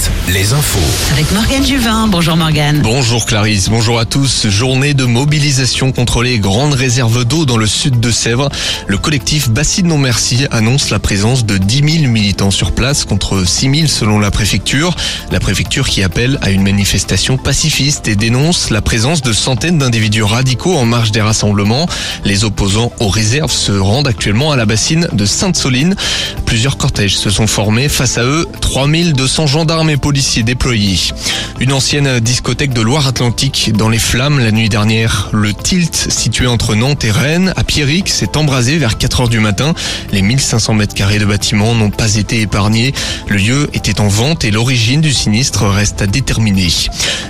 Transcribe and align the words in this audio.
7, 0.00 0.10
les 0.32 0.52
infos. 0.52 0.78
Avec 1.12 1.30
Morgane 1.32 1.66
Juvin. 1.66 2.06
Bonjour 2.06 2.36
Morgane. 2.36 2.80
Bonjour 2.82 3.26
Clarisse, 3.26 3.68
bonjour 3.68 3.98
à 3.98 4.04
tous. 4.04 4.48
Journée 4.48 4.94
de 4.94 5.04
mobilisation 5.04 5.92
contre 5.92 6.22
les 6.22 6.38
grandes 6.38 6.74
réserves 6.74 7.24
d'eau 7.24 7.44
dans 7.44 7.56
le 7.56 7.66
sud 7.66 8.00
de 8.00 8.10
Sèvres. 8.10 8.48
Le 8.86 8.98
collectif 8.98 9.50
Bassine 9.50 9.88
Non 9.88 9.98
Merci 9.98 10.46
annonce 10.50 10.90
la 10.90 10.98
présence 10.98 11.44
de 11.44 11.58
10 11.58 12.00
000 12.00 12.12
militants 12.12 12.50
sur 12.50 12.72
place 12.72 13.04
contre 13.04 13.46
6 13.46 13.74
000 13.74 13.86
selon 13.88 14.18
la 14.18 14.30
préfecture. 14.30 14.94
La 15.30 15.40
préfecture 15.40 15.88
qui 15.88 16.02
appelle 16.02 16.38
à 16.42 16.50
une 16.50 16.62
manifestation 16.62 17.36
pacifiste 17.36 18.08
et 18.08 18.16
dénonce 18.16 18.70
la 18.70 18.82
présence 18.82 19.22
de 19.22 19.32
centaines 19.32 19.78
d'individus 19.78 20.22
radicaux 20.22 20.76
en 20.76 20.84
marge 20.84 21.12
des 21.12 21.22
rassemblements. 21.22 21.88
Les 22.24 22.44
opposants 22.44 22.92
aux 23.00 23.08
réserves 23.08 23.52
se 23.52 23.72
rendent 23.72 24.08
actuellement 24.08 24.52
à 24.52 24.56
la 24.56 24.66
bassine 24.66 25.08
de 25.12 25.26
Sainte-Soline. 25.26 25.96
Plusieurs 26.46 26.76
cortèges 26.76 27.16
se 27.16 27.30
sont 27.30 27.46
formés. 27.46 27.88
Face 27.88 28.18
à 28.18 28.24
eux, 28.24 28.46
3200 28.60 29.46
gendarmes 29.46 29.81
policiers 29.96 30.42
déployés. 30.42 30.98
Une 31.60 31.72
ancienne 31.72 32.20
discothèque 32.20 32.72
de 32.72 32.80
Loire-Atlantique 32.80 33.72
dans 33.74 33.88
les 33.88 33.98
flammes 33.98 34.38
la 34.38 34.50
nuit 34.50 34.68
dernière. 34.68 35.28
Le 35.32 35.52
Tilt, 35.52 35.94
situé 35.94 36.46
entre 36.46 36.74
Nantes 36.74 37.04
et 37.04 37.10
Rennes, 37.10 37.52
à 37.56 37.64
Pierrick, 37.64 38.08
s'est 38.08 38.36
embrasé 38.36 38.78
vers 38.78 38.96
4 38.96 39.22
heures 39.22 39.28
du 39.28 39.40
matin. 39.40 39.74
Les 40.12 40.22
1500 40.22 40.74
mètres 40.74 40.94
carrés 40.94 41.18
de 41.18 41.24
bâtiments 41.24 41.74
n'ont 41.74 41.90
pas 41.90 42.16
été 42.16 42.40
épargnés. 42.40 42.94
Le 43.28 43.36
lieu 43.36 43.70
était 43.74 44.00
en 44.00 44.08
vente 44.08 44.44
et 44.44 44.50
l'origine 44.50 45.00
du 45.00 45.12
sinistre 45.12 45.66
reste 45.66 46.00
à 46.02 46.06
déterminer. 46.06 46.68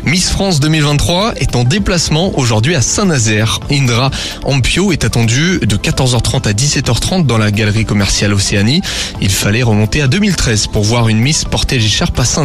Miss 0.05 0.31
France 0.31 0.61
2023 0.61 1.35
est 1.37 1.57
en 1.57 1.65
déplacement 1.65 2.39
aujourd'hui 2.39 2.75
à 2.75 2.83
Saint-Nazaire. 2.83 3.61
Indra 3.71 4.11
Ampio 4.45 4.93
est 4.93 5.05
attendue 5.05 5.61
de 5.63 5.77
14h30 5.77 6.49
à 6.49 6.53
17h30 6.53 7.27
dans 7.27 7.39
la 7.39 7.51
galerie 7.51 7.85
commerciale 7.85 8.35
Océanie. 8.35 8.83
Il 9.21 9.31
fallait 9.31 9.63
remonter 9.63 10.03
à 10.03 10.07
2013 10.07 10.69
pour 10.69 10.85
voir 10.85 11.09
une 11.09 11.19
Miss 11.19 11.45
porter 11.45 11.79
l'écharpe 11.79 12.19
à 12.19 12.25
Saint-Nazaire. 12.25 12.42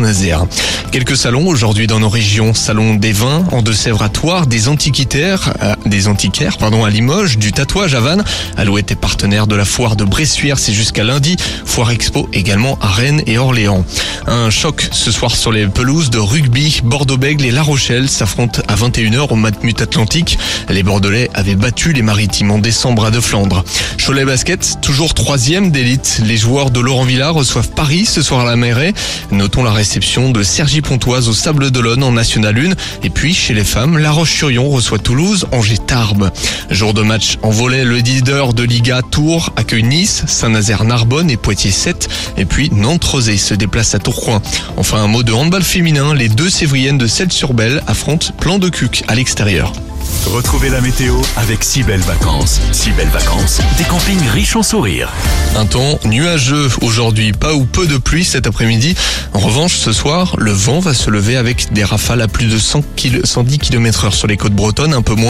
Quelques 0.91 1.17
salons 1.17 1.47
aujourd'hui 1.47 1.87
dans 1.87 1.99
nos 1.99 2.09
régions. 2.09 2.53
Salon 2.53 2.95
des 2.95 3.11
vins 3.11 3.43
en 3.51 3.61
Deux-Sèvres 3.61 4.03
à 4.03 4.09
des 4.45 4.67
antiquitaires, 4.67 5.53
euh, 5.61 5.73
des 5.85 6.07
antiquaires, 6.07 6.57
pardon, 6.57 6.83
à 6.83 6.89
Limoges, 6.89 7.37
du 7.37 7.51
tatouage 7.51 7.93
à 7.95 7.99
Vannes. 7.99 8.23
Alouette 8.57 8.91
est 8.91 8.95
partenaire 8.95 9.47
de 9.47 9.55
la 9.55 9.65
foire 9.65 9.95
de 9.95 10.03
Bressuire, 10.03 10.59
c'est 10.59 10.73
jusqu'à 10.73 11.03
lundi. 11.03 11.35
Foire 11.65 11.91
Expo 11.91 12.29
également 12.33 12.77
à 12.81 12.87
Rennes 12.87 13.21
et 13.25 13.37
Orléans. 13.37 13.85
Un 14.27 14.49
choc 14.49 14.87
ce 14.91 15.11
soir 15.11 15.35
sur 15.35 15.51
les 15.51 15.67
pelouses 15.67 16.09
de 16.09 16.19
rugby. 16.19 16.81
Bordeaux-Bègles 16.83 17.45
et 17.45 17.51
La 17.51 17.63
Rochelle 17.63 18.09
s'affrontent 18.09 18.61
à 18.67 18.75
21h 18.75 19.31
au 19.31 19.35
Matmut 19.35 19.81
Atlantique. 19.81 20.37
Les 20.69 20.83
Bordelais 20.83 21.29
avaient 21.33 21.55
battu 21.55 21.93
les 21.93 22.01
Maritimes 22.01 22.51
en 22.51 22.59
décembre 22.59 23.05
à 23.05 23.11
De 23.11 23.19
Flandre. 23.19 23.63
Cholet 24.03 24.25
Basket, 24.25 24.79
toujours 24.81 25.13
troisième 25.13 25.71
d'élite. 25.71 26.21
Les 26.25 26.37
joueurs 26.37 26.71
de 26.71 26.79
Laurent 26.79 27.05
Villard 27.05 27.33
reçoivent 27.33 27.69
Paris 27.69 28.05
ce 28.05 28.21
soir 28.21 28.41
à 28.41 28.45
la 28.45 28.55
Mairie. 28.55 28.93
Notons 29.31 29.63
la 29.63 29.71
réception 29.87 30.31
de 30.31 30.43
Sergi 30.43 30.81
Pontoise 30.81 31.29
au 31.29 31.33
Sable 31.33 31.71
d'Olonne 31.71 32.03
en 32.03 32.11
National 32.11 32.57
1. 32.57 33.05
Et 33.05 33.09
puis, 33.09 33.33
chez 33.33 33.53
les 33.53 33.63
femmes, 33.63 33.97
La 33.97 34.11
Roche-sur-Yon 34.11 34.67
reçoit 34.67 34.99
Toulouse, 34.99 35.47
Angers 35.53 35.77
Tarbes. 35.77 36.29
Jour 36.69 36.93
de 36.93 37.03
match 37.03 37.37
en 37.41 37.51
volet, 37.51 37.85
le 37.85 37.95
leader 37.95 38.53
de 38.53 38.63
Liga 38.63 39.01
Tours 39.01 39.53
accueille 39.55 39.83
Nice, 39.83 40.25
Saint-Nazaire 40.27 40.83
Narbonne 40.83 41.31
et 41.31 41.37
Poitiers 41.37 41.71
7. 41.71 42.09
Et 42.35 42.43
puis, 42.43 42.69
Nantes-Rosé 42.69 43.37
se 43.37 43.53
déplace 43.53 43.95
à 43.95 43.99
Tourcoing. 43.99 44.41
Enfin, 44.75 45.01
un 45.01 45.07
mot 45.07 45.23
de 45.23 45.31
handball 45.31 45.63
féminin. 45.63 46.13
Les 46.13 46.27
deux 46.27 46.49
Sévriennes 46.49 46.97
de 46.97 47.07
Celle-sur-Belle 47.07 47.81
affrontent 47.87 48.33
Plan 48.37 48.59
de 48.59 48.67
Cuc 48.67 49.05
à 49.07 49.15
l'extérieur. 49.15 49.71
Retrouvez 50.33 50.69
la 50.69 50.81
météo 50.81 51.15
avec 51.37 51.63
si 51.63 51.83
belles 51.83 52.01
vacances. 52.01 52.59
Si 52.73 52.91
belles 52.91 53.07
vacances, 53.07 53.61
des 53.77 53.85
campings 53.85 54.27
riches 54.27 54.57
en 54.57 54.63
sourires. 54.63 55.11
Un 55.55 55.65
temps 55.65 55.99
nuageux 56.03 56.67
aujourd'hui, 56.81 57.31
pas 57.31 57.53
ou 57.53 57.63
peu 57.63 57.87
de 57.87 57.97
pluie 57.97 58.25
cet 58.25 58.45
après-midi. 58.45 58.95
En 59.33 59.39
revanche, 59.39 59.77
ce 59.77 59.93
soir, 59.93 60.35
le 60.37 60.51
vent 60.51 60.79
va 60.79 60.93
se 60.93 61.09
lever 61.09 61.37
avec 61.37 61.71
des 61.71 61.85
rafales 61.85 62.21
à 62.21 62.27
plus 62.27 62.47
de 62.47 62.57
100 62.57 62.81
km 62.97 63.25
110 63.25 63.57
km 63.59 64.05
heure 64.05 64.13
sur 64.13 64.27
les 64.27 64.35
côtes 64.35 64.53
bretonnes, 64.53 64.93
un 64.93 65.01
peu 65.01 65.15
moins 65.15 65.25